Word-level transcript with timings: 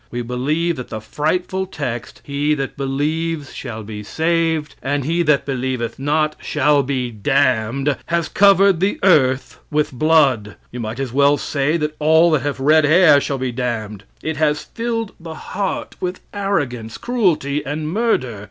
We 0.09 0.23
believe 0.23 0.77
that 0.77 0.89
the 0.89 0.99
frightful 0.99 1.67
text, 1.67 2.21
"He 2.23 2.55
that 2.55 2.75
believes 2.75 3.53
shall 3.53 3.83
be 3.83 4.01
saved, 4.01 4.73
and 4.81 5.05
he 5.05 5.21
that 5.21 5.45
believeth 5.45 5.99
not 5.99 6.35
shall 6.41 6.81
be 6.81 7.11
damned," 7.11 7.95
has 8.07 8.27
covered 8.27 8.79
the 8.79 8.97
earth 9.03 9.59
with 9.69 9.91
blood. 9.91 10.55
You 10.71 10.79
might 10.79 10.99
as 10.99 11.13
well 11.13 11.37
say 11.37 11.77
that 11.77 11.95
all 11.99 12.31
that 12.31 12.41
have 12.41 12.59
red 12.59 12.83
hair 12.83 13.21
shall 13.21 13.37
be 13.37 13.51
damned. 13.51 14.03
It 14.23 14.37
has 14.37 14.63
filled 14.63 15.11
the 15.19 15.35
heart 15.35 15.95
with 15.99 16.19
arrogance, 16.33 16.97
cruelty, 16.97 17.63
and 17.63 17.87
murder. 17.87 18.39